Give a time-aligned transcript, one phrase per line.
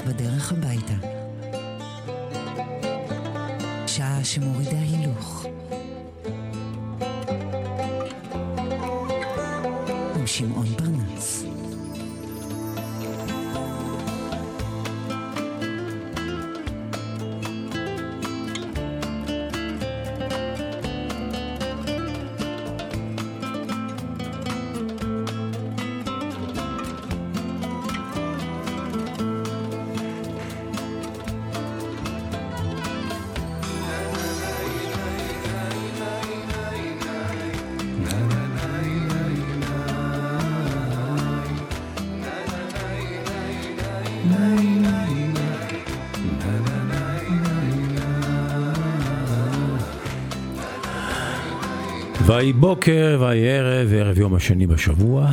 [0.00, 0.94] בדרך הביתה.
[3.86, 5.46] שעה שמורידה הילוך.
[10.16, 10.87] עם שמעון פרנס.
[52.38, 55.32] ויהי בוקר, ויהי ערב, ערב יום השני בשבוע.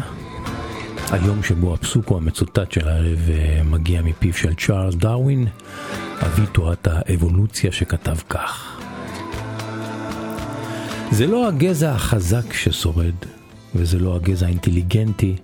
[1.11, 5.47] היום שבו הפסוק המצוטט של הערב אה, מגיע מפיו של צ'ארלס דרווין,
[6.21, 8.81] אבי תורת האבולוציה שכתב כך:
[11.11, 13.15] זה לא הגזע החזק ששורד,
[13.75, 15.35] וזה לא הגזע האינטליגנטי,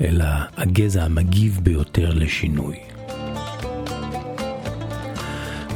[0.00, 0.24] אלא
[0.56, 2.76] הגזע המגיב ביותר לשינוי.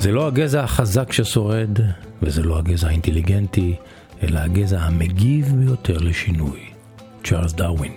[0.00, 1.78] זה לא הגזע החזק ששורד,
[2.22, 3.74] וזה לא הגזע האינטליגנטי,
[4.22, 6.60] אלא הגזע המגיב ביותר לשינוי,
[7.24, 7.92] צ'ארלס דרווין.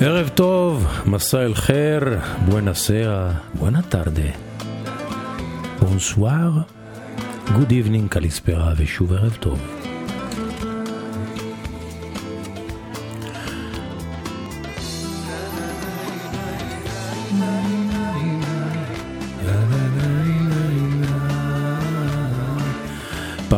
[0.00, 4.30] ערב טוב, مساء الخير, buona sera, buenas tardes,
[5.80, 6.52] bonsoir,
[7.54, 9.83] good evening καλησπέρα ושוב ערב טוב.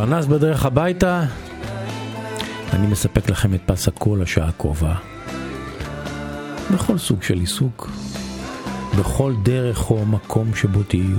[0.08, 1.24] פרנס בדרך הביתה,
[2.72, 4.94] אני מספק לכם את פס הקול לשעה הקרובה.
[6.74, 7.90] בכל סוג של עיסוק,
[8.98, 11.16] בכל דרך או מקום שבו תהיו.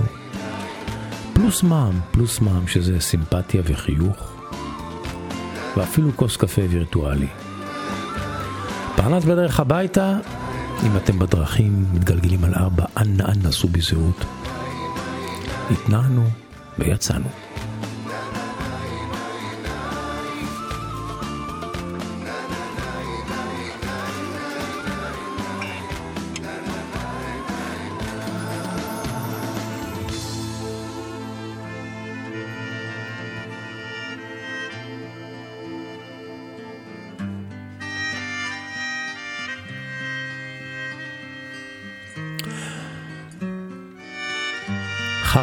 [1.33, 4.33] פלוס מע"מ, פלוס מע"מ שזה סימפתיה וחיוך,
[5.77, 7.29] ואפילו כוס קפה וירטואלי.
[8.95, 10.17] פרנס בדרך הביתה,
[10.85, 14.25] אם אתם בדרכים, מתגלגלים על ארבע, אנא אנא סעו בזהות.
[15.71, 16.23] התנענו
[16.79, 17.46] ויצאנו.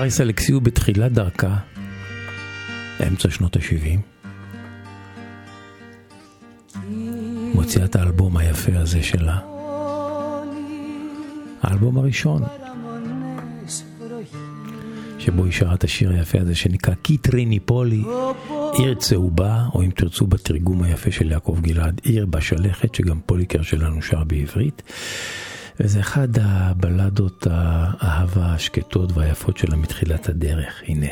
[0.05, 1.57] חריס אלכסיו בתחילת דרכה,
[3.09, 3.99] אמצע שנות ה-70,
[7.55, 9.39] מוציאה את האלבום היפה הזה שלה.
[11.63, 12.43] האלבום הראשון,
[15.19, 18.03] שבו היא שרה את השיר היפה הזה שנקרא קיטריני פולי,
[18.79, 24.03] עיר צהובה, או אם תרצו בתרגום היפה של יעקב גלעד, עיר בשלכת, שגם פוליקר שלנו
[24.03, 24.83] שר בעברית.
[25.81, 31.07] וזה אחד הבלדות האהבה השקטות והיפות שלה מתחילת הדרך, הנה.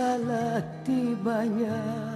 [0.00, 2.09] θαλάτη μπανιά.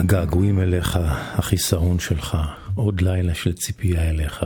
[0.00, 0.98] הגעגועים אליך,
[1.34, 2.36] החיסרון שלך,
[2.74, 4.44] עוד לילה של ציפייה אליך,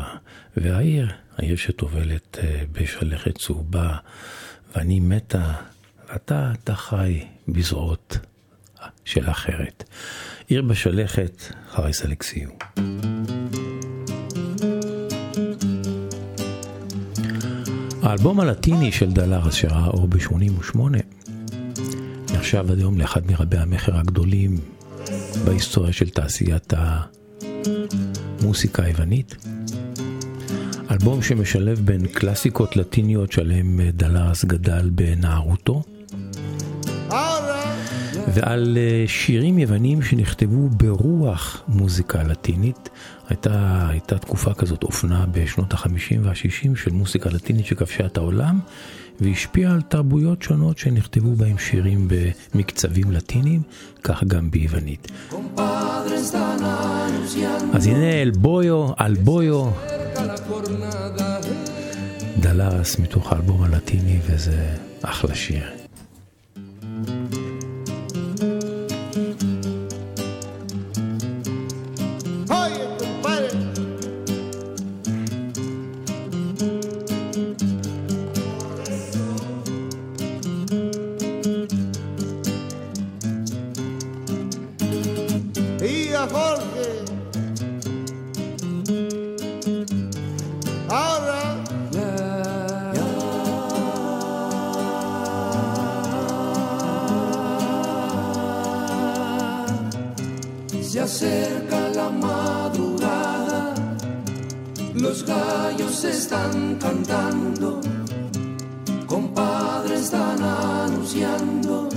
[0.56, 3.96] והעיר, העיר שטובלת אה, בשלכת צהובה,
[4.76, 5.52] ואני מתה,
[6.08, 8.18] ואתה, אתה חי בזרועות
[9.04, 9.84] של אחרת.
[10.48, 12.48] עיר בשלכת, חריס אלכסיו.
[18.02, 20.78] האלבום הלטיני של דלרס שראה אור ב-88
[22.34, 24.58] נחשב עד היום לאחד מרבי המכר הגדולים
[25.44, 26.72] בהיסטוריה של תעשיית
[28.40, 29.36] המוסיקה היוונית.
[30.90, 35.82] אלבום שמשלב בין קלאסיקות לטיניות שעליהם דלרס גדל בנערותו,
[38.34, 42.88] ועל אה, שירים יוונים שנכתבו ברוח מוזיקה לטינית.
[43.28, 48.60] הייתה, הייתה תקופה כזאת, אופנה בשנות ה-50 וה-60 של מוזיקה לטינית שכבשה את העולם,
[49.20, 52.08] והשפיעה על תרבויות שונות שנכתבו בהם שירים
[52.54, 53.62] במקצבים לטיניים,
[54.02, 55.12] כך גם ביוונית.
[57.72, 59.70] אז הנה אלבויו, אלבויו,
[62.40, 65.83] דלרס מתוך האלבום הלטיני, וזה אחלה שיר.
[100.94, 103.74] Se acerca la madrugada,
[104.94, 107.80] los gallos están cantando,
[109.04, 111.88] compadre están anunciando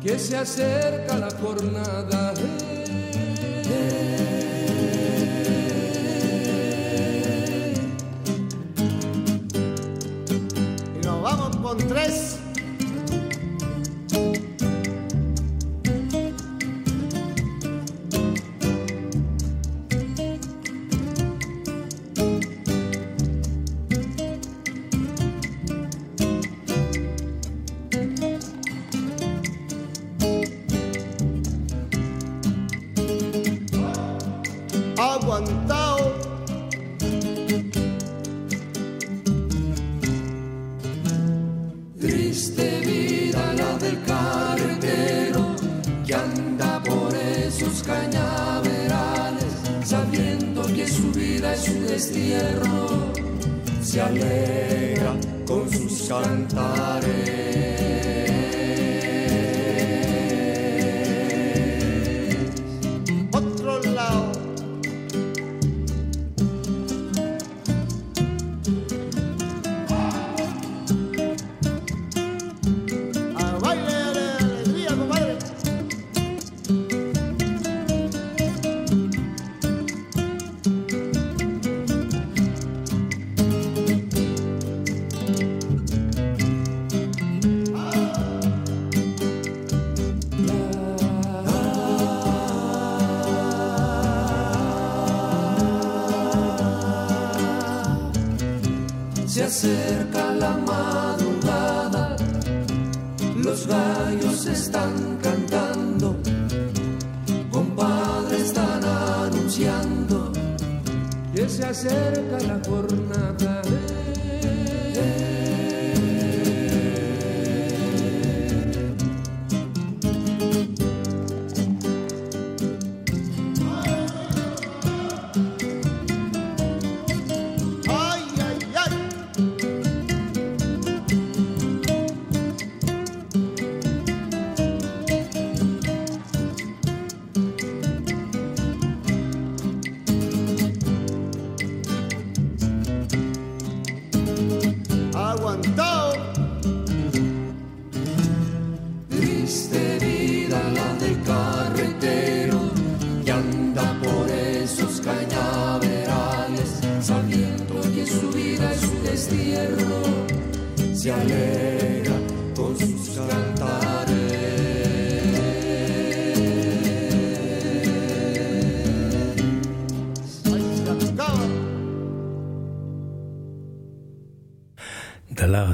[0.00, 2.32] que se acerca la jornada.
[10.96, 12.37] Y nos vamos con tres.
[99.38, 102.16] Se acerca la madrugada,
[103.36, 106.16] los gallos están cantando,
[107.48, 110.32] compadre están anunciando
[111.32, 113.67] que se acerca la jornada.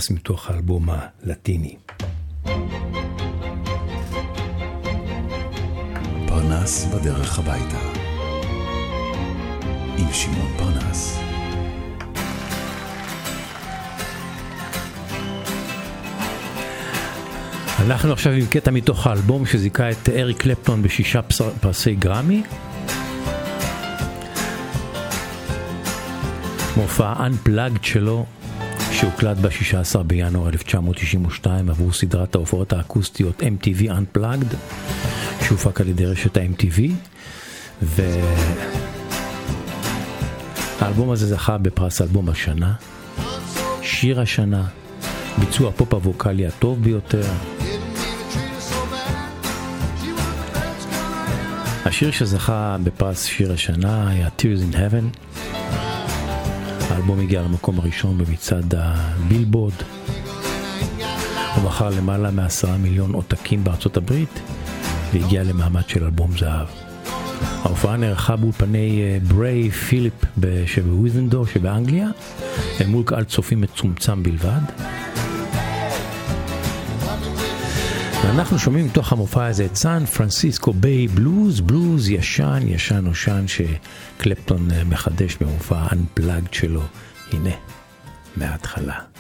[0.05, 1.77] דלרס מתוך האלבום הלטיני.
[6.27, 7.79] פרנס בדרך הביתה.
[9.99, 11.19] עם שמעון פרנס.
[17.87, 21.21] אנחנו עכשיו עם קטע מתוך האלבום שזיכה את אריק קלפטון בשישה
[21.61, 22.43] פרסי גרמי.
[26.77, 28.27] מופע Unplugged שלו
[28.95, 34.57] שהוקלט ב-16 בינואר 1992 עבור סדרת ההופעות האקוסטיות MTV Unplugged
[35.45, 36.81] שהופק על ידי רשת ה-MTV
[40.81, 42.75] והאלבום הזה זכה בפרס אלבום השנה,
[43.83, 44.65] שיר השנה,
[45.39, 47.27] ביצוע הפופ הווקאלי הטוב ביותר,
[51.85, 55.34] השיר שזכה בפרס שיר השנה היה Tears in Heaven.
[56.95, 59.73] האלבום הגיע למקום הראשון במצעד הבילבורד.
[61.55, 64.41] הוא מכר למעלה מעשרה מיליון עותקים בארצות הברית
[65.13, 66.67] והגיע למעמד של אלבום זהב.
[67.63, 70.25] ההופעה נערכה באולפני אה, בריי פיליפ
[70.67, 72.09] שבוויזנדור שבאנגליה,
[72.81, 74.61] אל מול קהל צופים מצומצם בלבד.
[78.25, 84.71] ואנחנו שומעים מתוך המופע הזה את סן פרנסיסקו ביי בלוז, בלוז ישן, ישן נושן שקלפטון
[84.71, 86.83] אה, מחדש במופע Unplugged שלו.
[87.33, 87.51] הנה,
[88.37, 89.14] מההתחלה.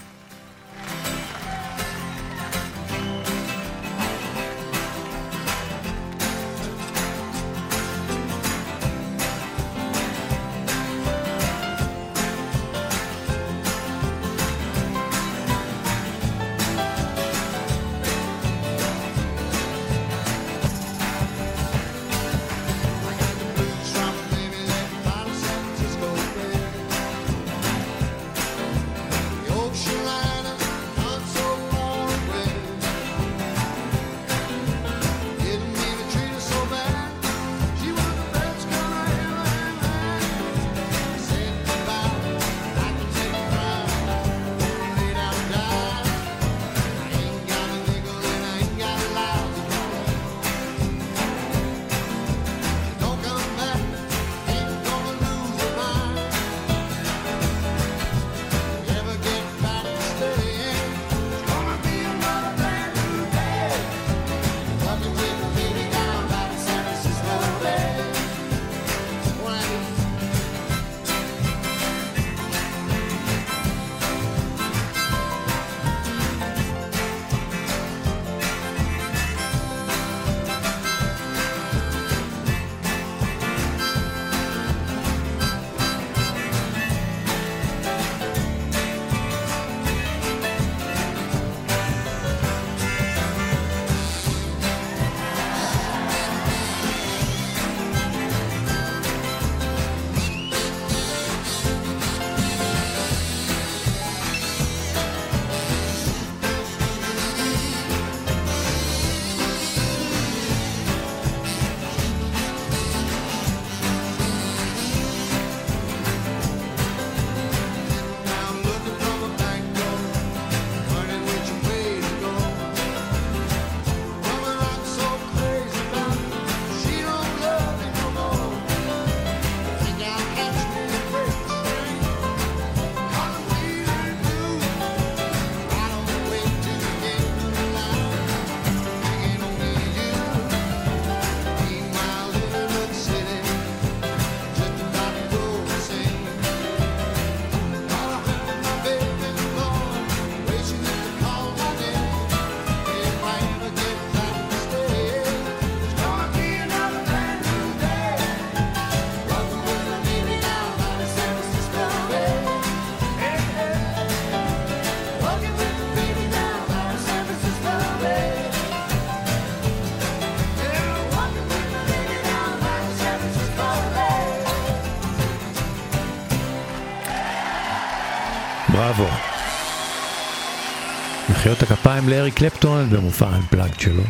[181.44, 184.02] מחיאות הכפיים לאריק קלפטון במופע ה Unplugged שלו.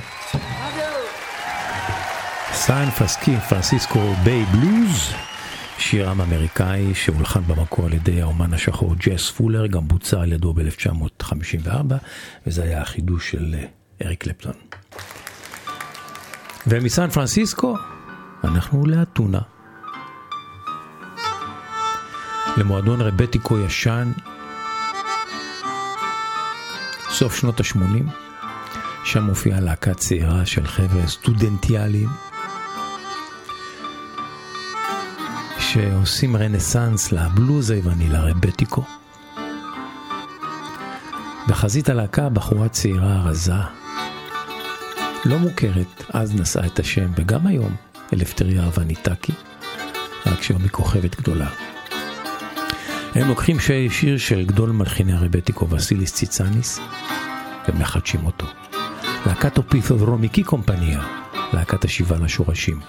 [2.52, 5.12] San פרסקי, Francisco Bay Blues,
[5.78, 10.52] שיר עם אמריקאי שהולחן במקור על ידי האומן השחור ג'סי פולר, גם בוצע על ידו
[10.54, 11.94] ב-1954,
[12.46, 13.66] וזה היה החידוש של אה,
[14.06, 14.54] אריק קלפטון.
[16.66, 17.76] ומסן פרנסיסקו
[18.44, 19.40] אנחנו לאתונה.
[22.56, 24.12] למועדון רבטיקו ישן,
[27.14, 28.10] סוף שנות ה-80,
[29.04, 32.08] שם מופיעה להקה צעירה של חבר'ה סטודנטיאליים,
[35.58, 38.84] שעושים רנסאנס לבלוז היווני, לרבטיקו.
[41.48, 43.52] בחזית הלהקה בחורה צעירה רזה,
[45.24, 47.74] לא מוכרת, אז נשאה את השם, וגם היום,
[48.12, 49.32] אלפטריה אבניטקי,
[50.26, 51.48] רק שהיום היא כוכבת גדולה.
[53.14, 53.56] הם לוקחים
[53.90, 56.80] שיר של גדול מלחיני הרבטיקו וסיליס ציצניס
[57.68, 58.46] ומחדשים אותו.
[59.26, 61.02] להקת אופיתו ורומיקי קומפניה,
[61.52, 62.80] להקת השיבה לשורשים.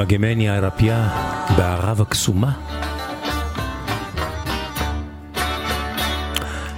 [0.00, 1.08] מגמני הרפיה
[1.56, 2.52] בערב הקסומה.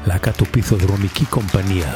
[0.06, 1.92] להקת אופיתו דרומיקי קומפניה.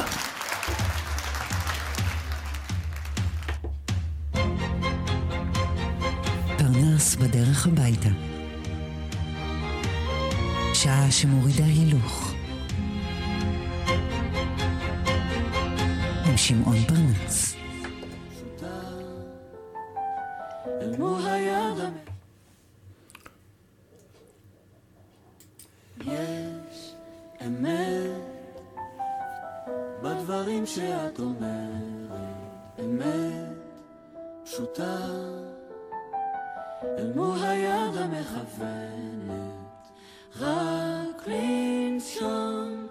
[27.47, 28.11] אמת
[30.03, 33.57] בדברים שאת אומרת, אמת
[34.43, 34.97] פשוטה.
[36.83, 39.31] אל מול היד המכוונת,
[40.39, 42.87] רק לנשום.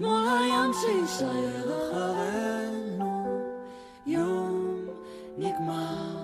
[0.00, 3.40] מול הים שיישאר אחרינו,
[4.06, 4.86] יום
[5.38, 6.16] נגמר,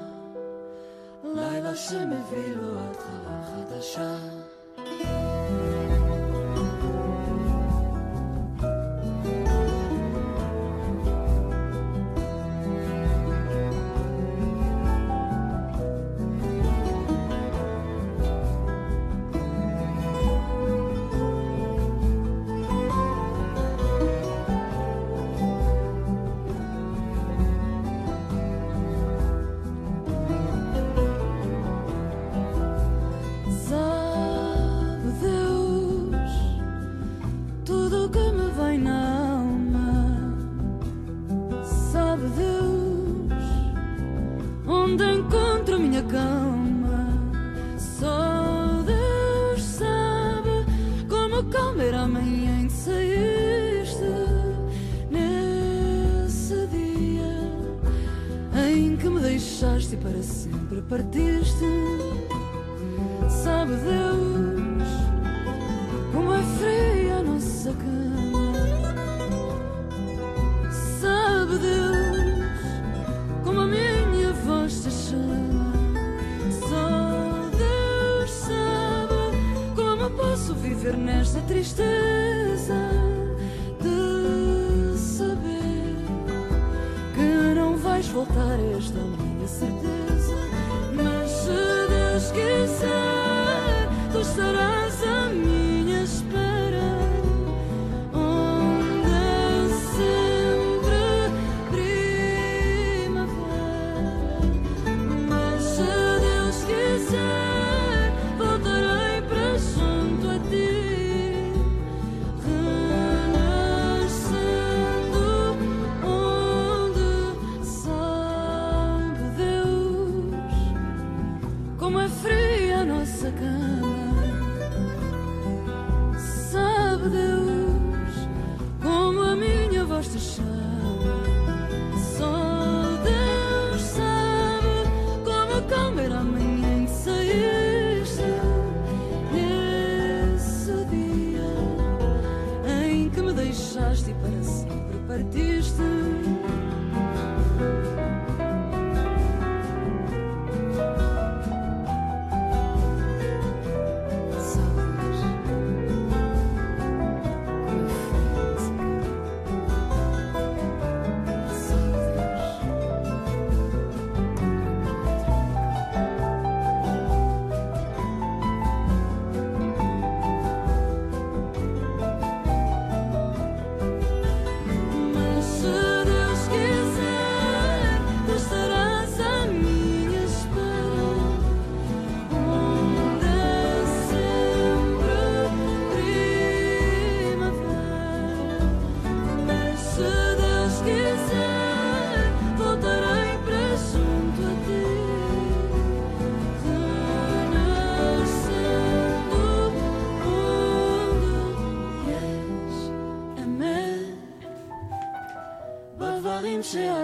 [1.25, 4.38] לילה שמביא לו התחלה חדשה.
[88.18, 90.08] voltar esta minha sem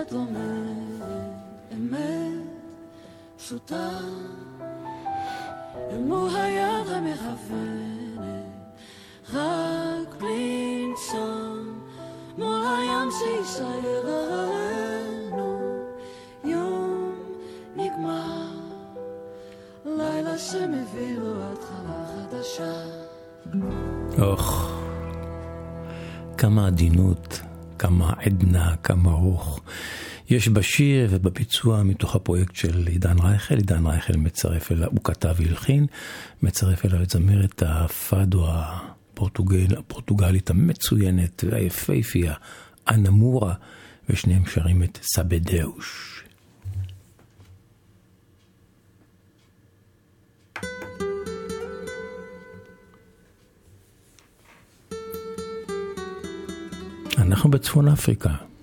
[0.05, 1.09] שאת אומרת,
[1.73, 2.45] אמת
[3.37, 3.91] פשוטה
[5.91, 8.45] אל מול היד המכוונת,
[9.33, 11.81] רק בלי לנשום
[12.39, 15.63] מול הים שיישאר עלינו,
[16.45, 17.13] יום
[17.77, 18.49] נגמר,
[19.87, 22.73] לילה שמביא לו התחלה חדשה.
[24.19, 24.73] אוח,
[26.39, 27.41] כמה עדינות,
[27.79, 29.61] כמה עדנה, כמה רוך.
[30.29, 35.87] יש בשיר ובביצוע מתוך הפרויקט של עידן רייכל, עידן רייכל מצרף אליו, הוא כתב והלחין,
[36.43, 42.35] מצרף אליו את זמרת הפאדו הפורטוגל, הפורטוגלית המצוינת והיפהפייה,
[42.89, 43.55] אנמורה,
[44.09, 46.21] ושניהם שרים את סבדאוש.
[57.19, 58.54] אנחנו בצפון אפריקה.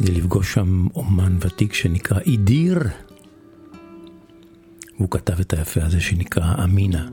[0.00, 2.78] כדי לפגוש שם אומן ותיק שנקרא אידיר.
[4.96, 7.08] והוא כתב את היפה הזה שנקרא אמינה.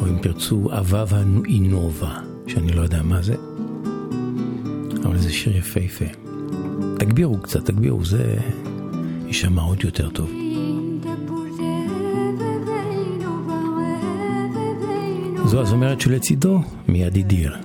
[0.00, 3.34] או אם תרצו, אבבה אינובה, שאני לא יודע מה זה,
[5.04, 6.04] אבל זה שיר יפהפה.
[6.98, 8.36] תגבירו קצת, תגבירו, זה
[9.26, 10.41] יישמע עוד יותר טוב.
[15.52, 17.56] זו הזמרת שלצידו, מיד ידיר.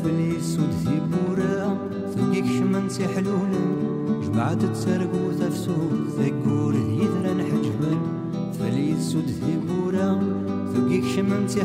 [0.00, 1.78] هاتفلي سود في بورا
[2.14, 3.06] ثقيك شمن سي
[4.24, 7.92] جمعت تسرق وتفسود ثقور يدرا حجبا
[8.58, 10.20] فلي سود في بورا
[10.74, 11.60] ثقيك شمن سي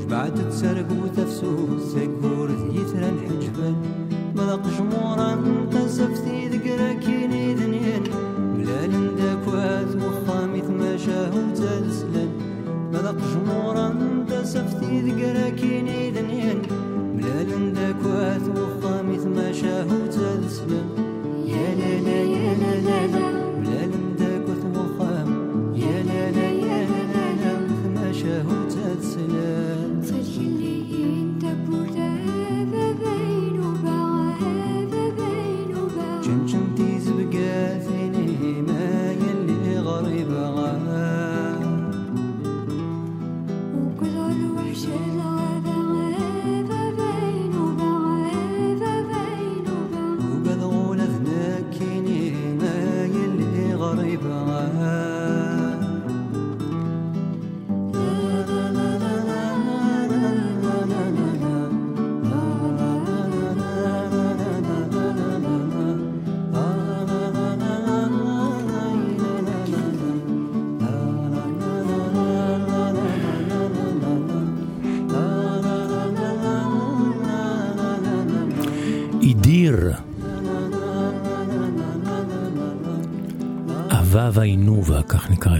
[0.00, 3.74] جمعت تسرق وتفسود ثقور يدرا حجبا
[4.36, 4.89] مذاق جمورا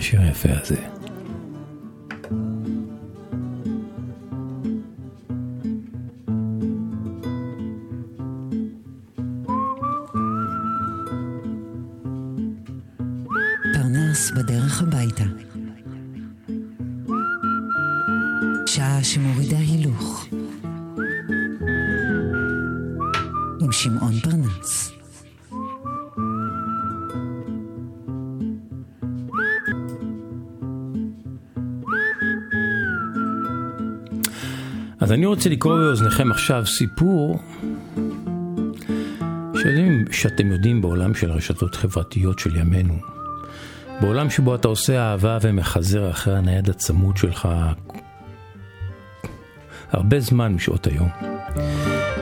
[0.00, 0.76] השיר היפה הזה.
[13.72, 15.24] פרנס בדרך הביתה.
[18.66, 20.26] שעה שמורידה הילוך.
[23.60, 24.09] עם שמעון
[35.30, 37.38] רוצה לקרוא באוזניכם עכשיו סיפור
[39.54, 42.98] שאתם, שאתם יודעים בעולם של הרשתות חברתיות של ימינו.
[44.00, 47.48] בעולם שבו אתה עושה אהבה ומחזר אחרי הנייד הצמוד שלך
[49.90, 51.08] הרבה זמן משעות היום.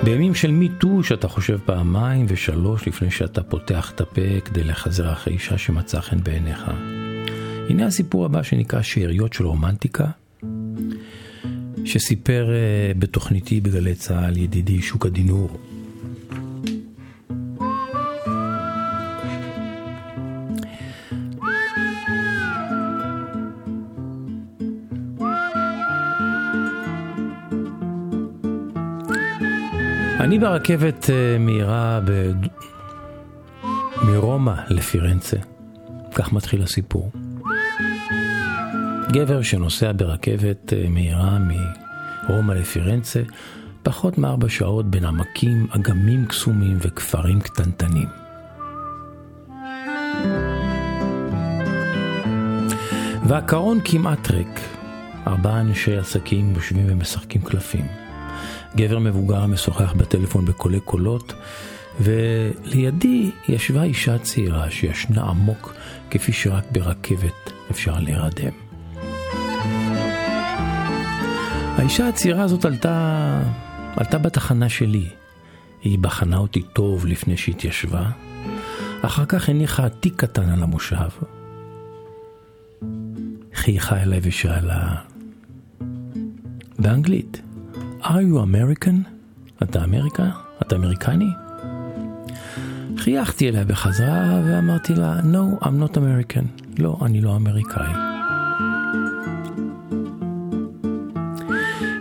[0.04, 5.32] בימים של מיטו שאתה חושב פעמיים ושלוש לפני שאתה פותח את הפה כדי לחזר אחרי
[5.32, 6.70] אישה שמצא חן בעיניך.
[7.68, 10.06] הנה הסיפור הבא שנקרא שאריות של רומנטיקה,
[11.88, 15.58] שסיפר אה, בתוכניתי בגלי צה"ל ידידי שוק הדינור.
[30.20, 32.32] אני ברכבת אה, מהירה ב...
[34.02, 35.36] מרומא לפירנצה,
[36.14, 37.10] כך מתחיל הסיפור.
[39.12, 43.22] גבר שנוסע ברכבת אה, מהירה מרומא לפירנצה,
[43.82, 48.08] פחות מארבע שעות בין עמקים, אגמים קסומים וכפרים קטנטנים.
[53.28, 54.60] והקרון כמעט ריק.
[55.26, 57.86] ארבעה אנשי עסקים יושבים ומשחקים קלפים.
[58.76, 61.32] גבר מבוגר משוחח בטלפון בקולי קולות,
[62.00, 65.74] ולידי ישבה אישה צעירה שישנה עמוק
[66.10, 68.67] כפי שרק ברכבת אפשר להירדם.
[71.78, 73.40] האישה הצעירה הזאת עלתה,
[73.96, 75.08] עלתה בתחנה שלי.
[75.82, 78.10] היא בחנה אותי טוב לפני שהתיישבה,
[79.02, 81.08] אחר כך הניחה תיק קטן על המושב.
[83.54, 84.94] חייכה אליי ושאלה,
[86.78, 87.42] באנגלית,
[88.02, 89.08] are you American?
[89.62, 90.30] אתה אמריקה?
[90.62, 91.30] אתה אמריקני?
[92.96, 96.62] חייכתי אליה בחזרה ואמרתי לה, no, I'm not American.
[96.78, 98.07] לא, אני לא אמריקאי.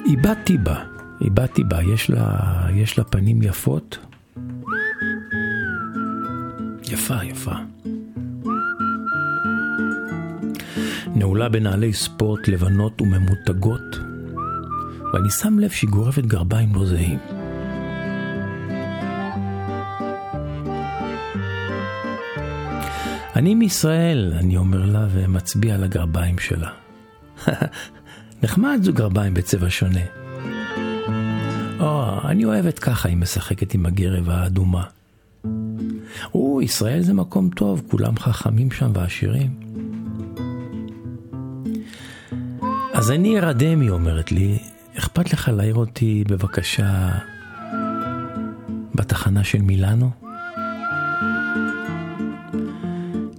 [0.07, 0.83] איבדתי בה,
[1.21, 2.39] איבדתי בה, יש לה,
[2.73, 3.97] יש לה פנים יפות.
[6.91, 7.51] יפה, יפה.
[11.15, 13.99] נעולה בנעלי ספורט לבנות וממותגות,
[15.13, 17.19] ואני שם לב שהיא גורפת גרביים לא זהים.
[23.35, 26.69] אני מישראל, אני אומר לה ומצביע על הגרביים שלה.
[28.43, 30.01] נחמד זו גרביים בצבע שונה.
[31.79, 34.83] או, אני אוהבת ככה, היא משחקת עם הגרב האדומה.
[36.33, 39.59] או, ישראל זה מקום טוב, כולם חכמים שם ועשירים.
[42.93, 44.57] אז אני ארדם, היא אומרת לי,
[44.97, 47.11] אכפת לך להעיר אותי בבקשה
[48.95, 50.11] בתחנה של מילאנו?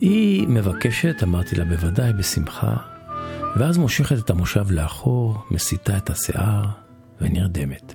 [0.01, 2.77] היא מבקשת, אמרתי לה בוודאי, בשמחה,
[3.57, 6.65] ואז מושכת את המושב לאחור, מסיטה את השיער
[7.21, 7.95] ונרדמת.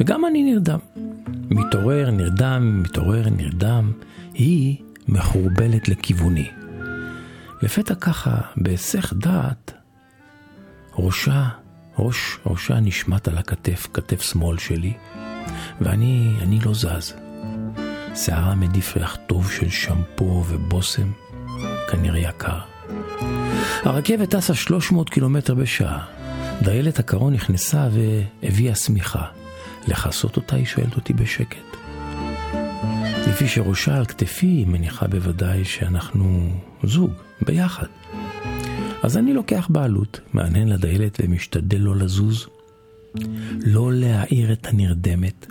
[0.00, 0.78] וגם אני נרדם.
[1.50, 3.92] מתעורר, נרדם, מתעורר, נרדם.
[4.34, 4.76] היא
[5.08, 6.50] מחורבלת לכיווני.
[7.62, 9.72] לפתע ככה, בהיסח דעת,
[10.94, 11.48] ראשה,
[11.98, 14.92] ראש, ראשה נשמט על הכתף, כתף שמאל שלי,
[15.80, 17.14] ואני, אני לא זז.
[18.14, 21.10] שערה מדיף ריח טוב של שמפו ובושם,
[21.90, 22.58] כנראה יקר.
[23.82, 26.04] הרכבת טסה 300 קילומטר בשעה.
[26.62, 27.88] דיילת הקרון נכנסה
[28.42, 29.24] והביאה שמיכה.
[29.88, 31.76] לכסות אותה היא שואלת אותי בשקט.
[33.28, 36.50] לפי שראשה על כתפי היא מניחה בוודאי שאנחנו
[36.84, 37.10] זוג,
[37.46, 37.86] ביחד.
[39.02, 42.46] אז אני לוקח בעלות, מעניין לדיילת ומשתדל לא לזוז,
[43.66, 45.46] לא להעיר את הנרדמת.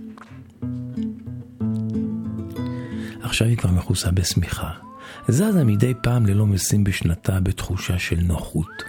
[3.21, 4.86] עכשיו היא כבר מכוסה בשמיכה.
[5.27, 8.83] זזה מדי פעם ללא משים בשנתה בתחושה של נוחות.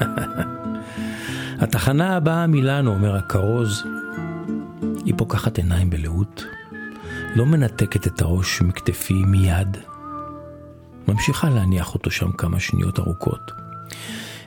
[1.62, 3.84] התחנה הבאה מילאנו, אומר הכרוז,
[5.04, 6.44] היא פוקחת עיניים בלאות,
[7.34, 9.76] לא מנתקת את הראש מכתפי מיד,
[11.08, 13.52] ממשיכה להניח אותו שם כמה שניות ארוכות.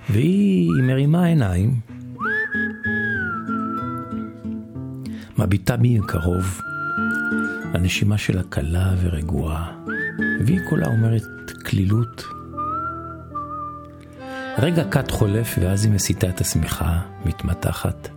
[0.10, 1.80] והיא מרימה עיניים,
[5.38, 6.62] מביטה בי מקרוב,
[7.74, 9.79] הנשימה שלה קלה ורגועה,
[10.46, 12.24] והיא כולה אומרת כלילות.
[14.58, 18.10] רגע קט חולף ואז היא מסיטה את השמיכה, מתמתחת.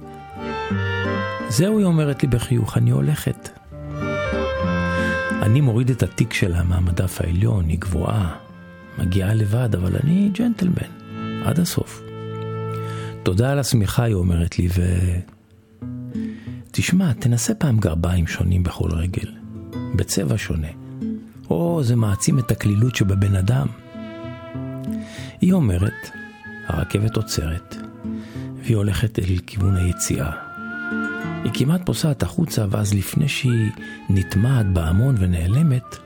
[1.49, 3.49] זהו, היא אומרת לי בחיוך, אני הולכת.
[5.43, 8.37] אני מוריד את התיק שלה מהמדף העליון, היא גבוהה,
[8.99, 12.03] מגיעה לבד, אבל אני ג'נטלמן, עד הסוף.
[13.23, 14.83] תודה על השמיכה, היא אומרת לי, ו...
[16.71, 19.31] תשמע, תנסה פעם גרביים שונים בכל רגל,
[19.97, 20.82] בצבע שונה.
[21.53, 23.67] או זה מעצים את הקלילות שבבן אדם.
[25.41, 26.11] היא אומרת,
[26.67, 27.77] הרכבת עוצרת,
[28.63, 30.31] והיא הולכת אל כיוון היציאה.
[31.45, 33.71] היא כמעט פוסעת החוצה, ואז לפני שהיא
[34.11, 35.97] נטמעת בהמון ונעלמת,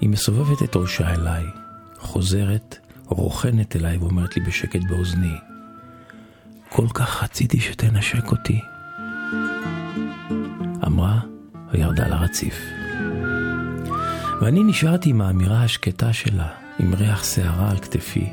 [0.00, 1.44] היא מסובבת את ראשה אליי,
[1.98, 5.36] חוזרת, רוכנת אליי ואומרת לי בשקט באוזני,
[6.68, 8.60] כל כך רציתי שתנשק אותי.
[10.86, 11.20] אמרה
[11.72, 12.79] וירדה לרציף.
[14.40, 18.26] ואני נשארתי עם האמירה השקטה שלה, עם ריח שערה על כתפי.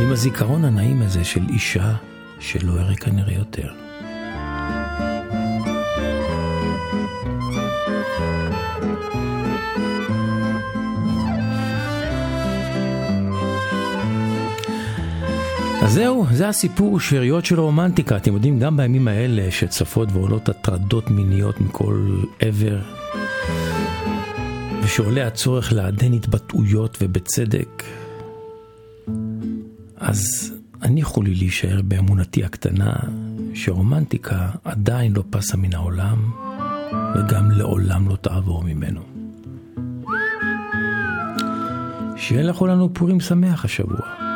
[0.00, 1.94] עם הזיכרון הנעים הזה של אישה
[2.40, 3.68] שלא אראה כנראה יותר.
[15.82, 18.16] אז זהו, זה הסיפור שאריות של רומנטיקה.
[18.16, 22.99] אתם יודעים, גם בימים האלה שצפות ועולות הטרדות מיניות מכל עבר,
[24.90, 27.84] וכשעולה הצורך לעדן התבטאויות ובצדק,
[29.96, 32.92] אז הניחו לי להישאר באמונתי הקטנה
[33.54, 36.30] שרומנטיקה עדיין לא פסה מן העולם
[37.14, 39.00] וגם לעולם לא תעבור ממנו.
[42.16, 44.29] שיהיה לכולנו פורים שמח השבוע.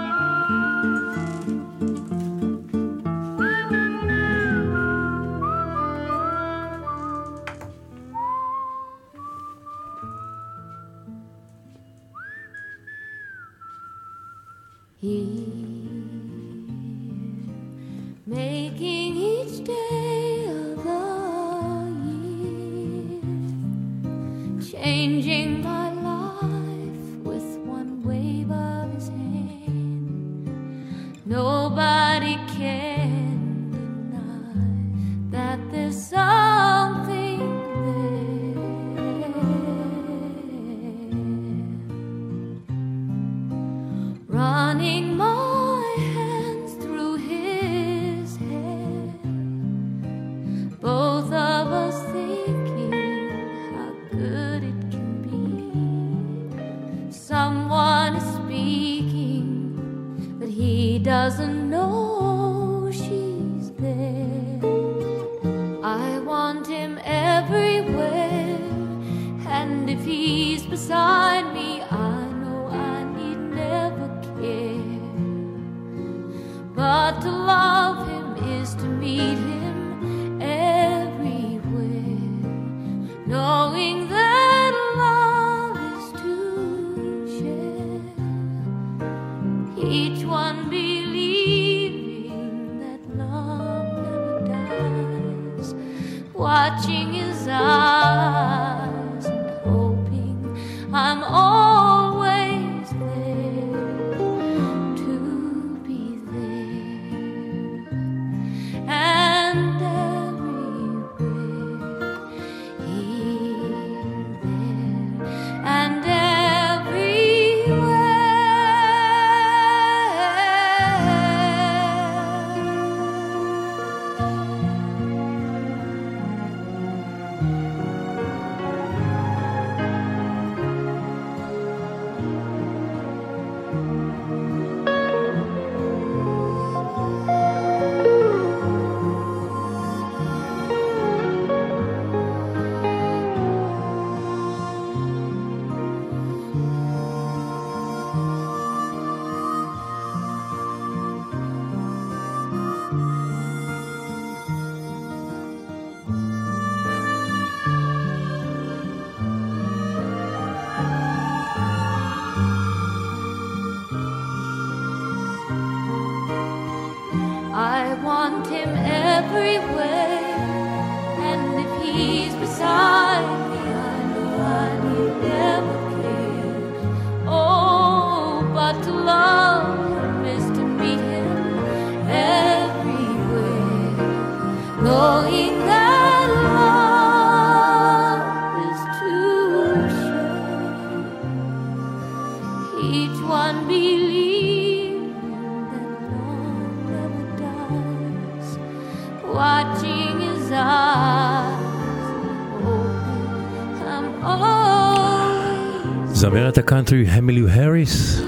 [206.85, 208.22] קאנטרי המיליו האריס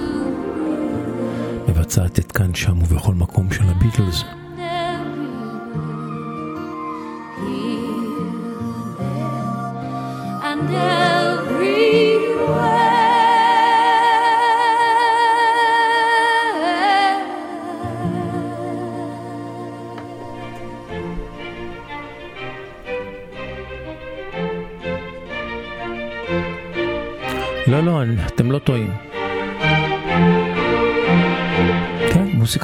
[1.69, 4.46] מבצעת את כאן שם ובכל מקום של הביטלס.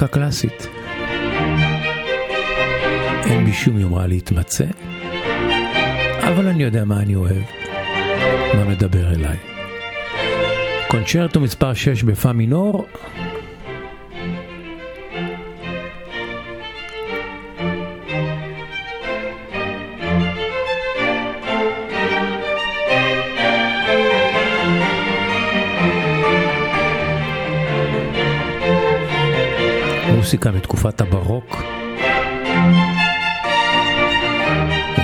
[0.02, 0.68] מוזיקה קלאסית.
[3.24, 4.64] אין בי שום יומרה להתמצא,
[6.20, 7.42] אבל אני יודע מה אני אוהב,
[8.54, 9.36] מה מדבר אליי.
[10.88, 12.86] קונצ'רטו מספר 6 בפה מינור,
[30.32, 31.62] מוסיקה מתקופת הברוק.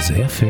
[0.01, 0.47] זה יפה.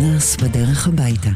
[0.00, 1.30] פרנס בדרך הביתה,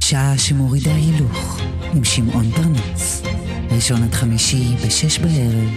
[0.00, 1.60] שעה שמורידה הילוך,
[1.94, 3.22] עם שמעון פרנס.
[3.70, 5.68] ראשון עד חמישי בשש בערב,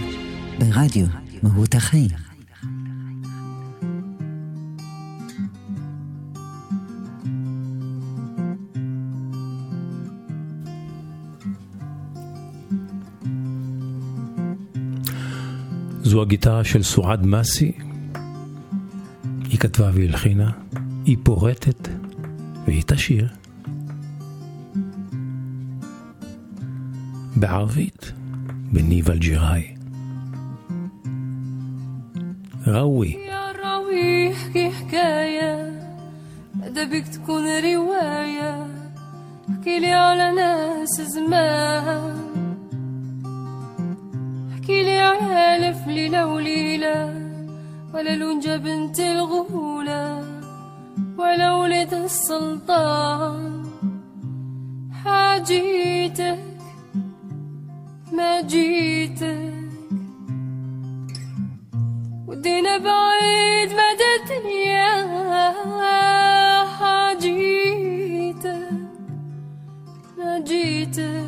[0.58, 1.06] ברדיו
[1.42, 2.10] מהות החיים.
[16.02, 17.72] זו הגיטרה של סועד מסי.
[19.44, 20.50] היא כתבה והלחינה,
[21.04, 21.88] היא פורטת
[22.65, 23.27] והיא תשיר.
[27.35, 28.11] בערבית,
[28.71, 29.75] בניב אלג'יראי.
[32.67, 33.17] ראוי.
[33.27, 35.53] يا راوي احكي حكاية
[36.63, 38.67] هذا بيك تكون رواية
[39.49, 42.17] احكي لي على ناس زمان
[44.53, 47.27] احكي لي على ألف ليلة وليلة
[47.93, 50.30] ولا لونجة بنت الغولة
[51.22, 53.64] ولا ولد السلطان
[55.04, 56.38] حاجيتك
[58.12, 59.52] ما جيتك.
[62.26, 64.92] ودينا بعيد مدى الدنيا
[66.76, 68.70] حاجيتك
[70.18, 71.26] ما جيتك.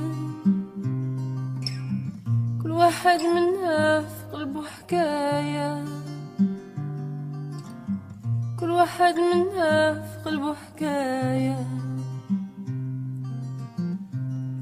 [2.62, 5.84] كل واحد منا في قلبه حكاية.
[5.84, 6.03] كل
[8.74, 11.66] واحد منا في قلبه حكاية.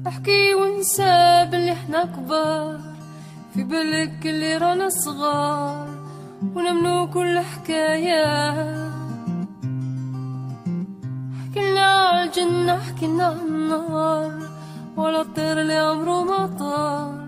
[0.07, 2.79] احكي وانسى باللي إحنا كبار
[3.53, 5.87] في بالك اللي رانا صغار
[6.55, 8.25] ونمنو كل حكاية.
[11.39, 14.31] حكينا على الجنة حكينا على النار
[14.97, 17.27] ولا الطير اللي عمره ما طار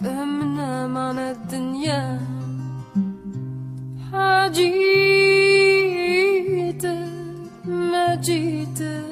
[0.00, 2.20] فهمنا معنى الدنيا.
[4.12, 5.37] حاجيتك ما
[8.20, 9.04] جيتك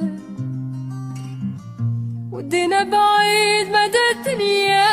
[2.33, 4.87] ودينا بعيد مدى الدنيا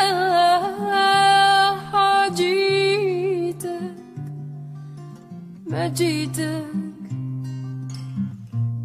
[1.92, 3.80] حاجيتك
[5.66, 6.64] ما جيتك.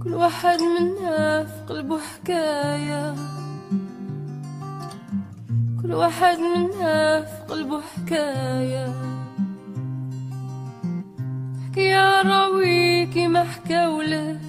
[0.03, 3.15] كل واحد منا في قلبه حكاية.
[5.81, 8.93] كل واحد منا في قلبه حكاية.
[11.61, 14.39] احكي يا راويكي ما حكاولك.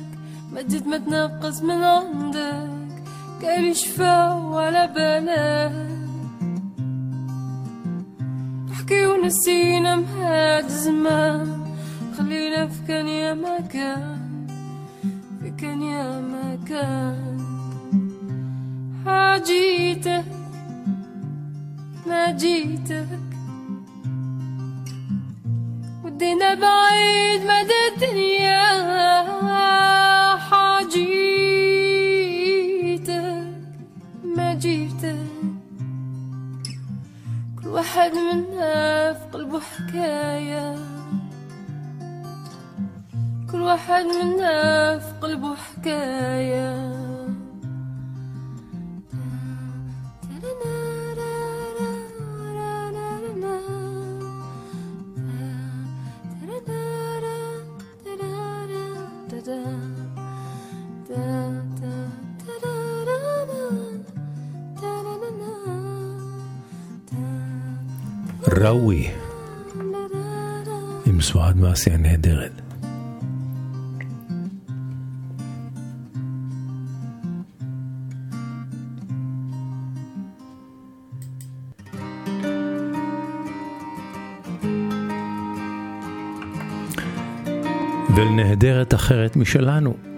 [0.52, 3.02] ما جيت ما تنقص من عندك
[3.42, 5.90] قال شفا ولا بالك
[8.72, 11.64] احكي ونسينا مهاد زمان
[12.18, 14.46] خلينا في كان يا ما كان
[15.42, 17.40] في كان يا ما كان
[19.06, 20.24] حاجيتك
[22.06, 23.06] ما جيتك.
[26.04, 29.49] ودينا بعيد مدى الدنيا
[37.80, 40.76] واحد منا في قلبه حكاية
[43.52, 46.92] كل واحد منا في قلبه حكايه
[68.48, 69.08] ראוי,
[71.06, 72.52] עם סועד מעשי הנהדרת.
[88.16, 90.09] ולנהדרת אחרת משלנו.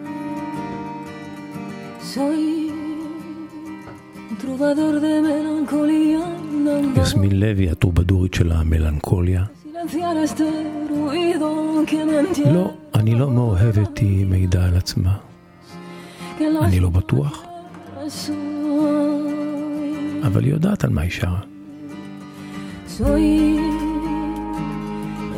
[7.12, 9.44] יסמין לוי, הטרובדורית של המלנכוליה.
[12.52, 15.14] לא, אני לא מאוהבת, היא מעידה על עצמה.
[16.40, 17.44] אני לא בטוח.
[20.22, 21.40] אבל היא יודעת על מה היא שרה.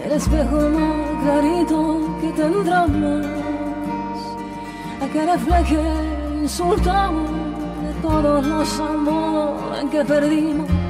[0.07, 1.79] El espejo más clarito
[2.21, 3.25] que tendrá más
[5.13, 5.21] que
[8.05, 10.84] todos los amores que perdimos.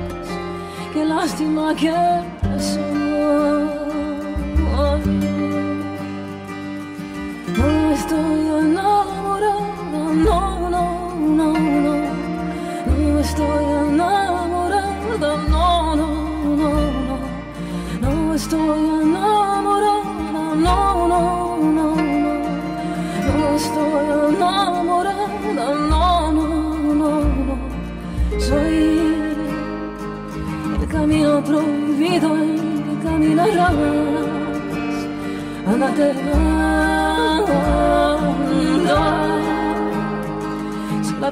[0.95, 1.91] Qué lástima que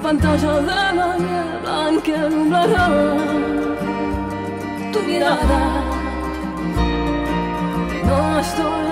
[0.03, 2.87] fantosa de malla blanca nublarà
[4.93, 5.61] tu mirada.
[8.07, 8.92] No estoy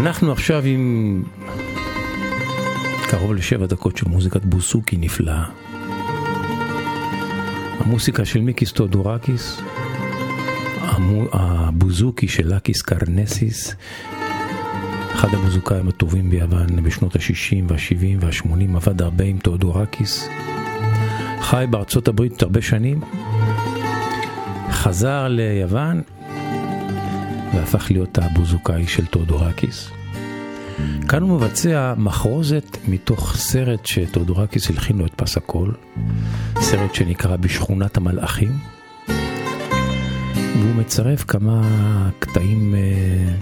[0.00, 1.22] אנחנו עכשיו עם
[3.10, 5.44] קרוב לשבע דקות של מוזיקת בוזוקי נפלאה.
[7.78, 9.60] המוסיקה של מיקיס תיאודורקיס,
[11.32, 13.74] הבוזוקי של לאקיס קרנזיס,
[15.12, 20.28] אחד המוזיקאים הטובים ביוון בשנות ה-60 וה-70 וה-80, עבד הרבה עם תיאודורקיס,
[21.40, 23.00] חי בארצות הברית הרבה שנים,
[24.70, 26.02] חזר ליוון
[27.54, 29.90] והפך להיות הבוזוקאי של תיאודורקיס.
[31.08, 35.74] כאן הוא מבצע מחרוזת מתוך סרט שתיאודורקיס הלחין לו את פס הקול,
[36.60, 38.52] סרט שנקרא בשכונת המלאכים,
[40.58, 41.62] והוא מצרף כמה
[42.18, 43.34] קטעים אה,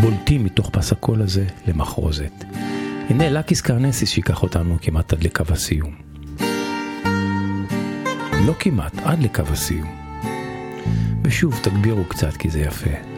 [0.00, 2.44] בולטים מתוך פס הקול הזה למחרוזת.
[3.08, 5.94] הנה לאקיס קרנזיס שיקח אותנו כמעט עד לקו הסיום.
[8.46, 9.99] לא כמעט, עד לקו הסיום.
[11.30, 13.09] ושוב, תגבירו קצת כי זה יפה.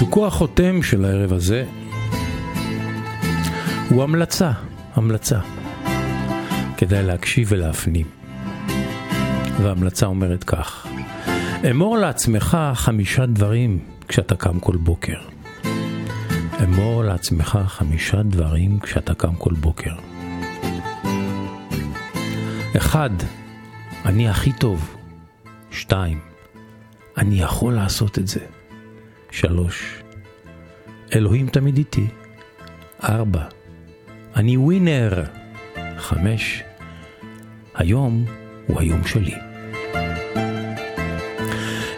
[0.00, 1.64] פסוקו החותם של הערב הזה
[3.88, 4.52] הוא המלצה,
[4.94, 5.38] המלצה.
[6.76, 8.06] כדאי להקשיב ולהפנים.
[9.62, 10.86] וההמלצה אומרת כך:
[11.70, 13.78] אמור לעצמך חמישה דברים
[14.08, 15.18] כשאתה קם כל בוקר.
[16.64, 19.94] אמור לעצמך חמישה דברים כשאתה קם כל בוקר.
[22.76, 23.10] אחד,
[24.04, 24.96] אני הכי טוב.
[25.70, 26.20] שתיים,
[27.16, 28.59] אני יכול לעשות את זה.
[29.30, 30.02] שלוש,
[31.14, 32.06] אלוהים תמיד איתי.
[33.02, 33.42] ארבע,
[34.36, 35.24] אני ווינר.
[36.00, 36.62] חמש,
[37.74, 38.24] היום
[38.66, 39.34] הוא היום שלי.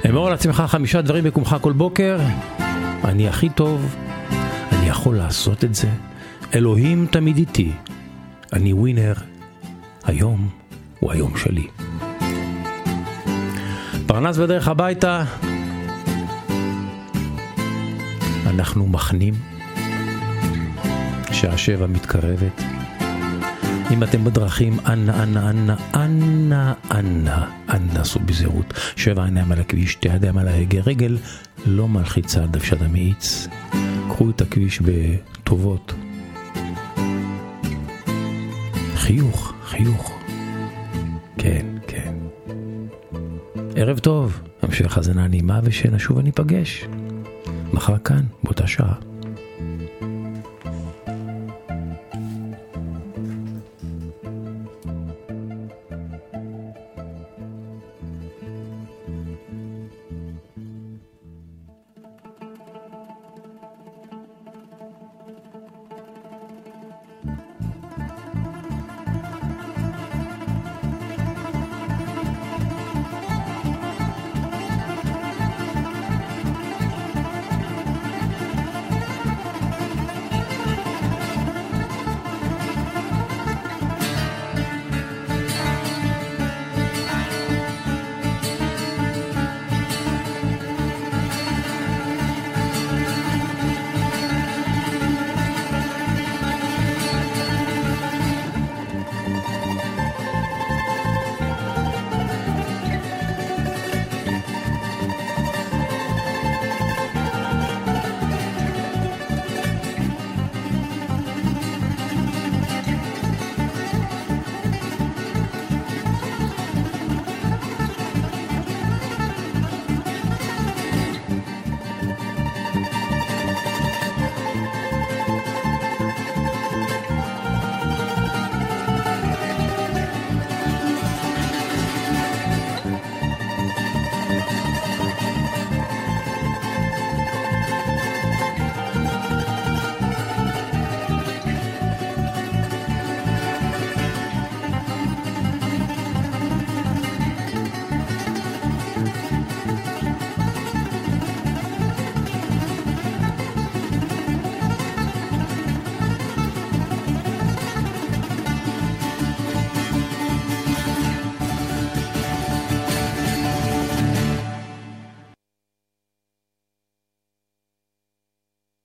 [0.09, 2.19] אמור לעצמך חמישה דברים בקומך כל בוקר,
[3.05, 3.97] אני הכי טוב,
[4.73, 5.89] אני יכול לעשות את זה,
[6.55, 7.73] אלוהים תמיד איתי,
[8.53, 9.15] אני ווינר,
[10.05, 10.49] היום
[11.01, 11.67] הוא היום שלי.
[14.07, 15.25] פרנס בדרך הביתה,
[18.47, 19.35] אנחנו מחנים,
[21.33, 22.63] שעה שבע מתקרבת.
[23.91, 28.75] אם אתם בדרכים, אנא, אנא, אנא, אנא, אנא, אנא, סעו בזהירות.
[28.97, 31.19] שבע עיניים על הכביש, שתי ידיים על ההגה, רגל
[31.67, 33.49] לא מלחיצה על דוושת המאיץ.
[34.09, 35.95] קחו את הכביש בטובות.
[38.95, 40.19] חיוך, חיוך.
[41.39, 42.15] כן, כן.
[43.77, 46.87] ערב טוב, המשך האזנה נעימה ושנשוב וניפגש.
[47.73, 49.12] מחר כאן, באותה שעה.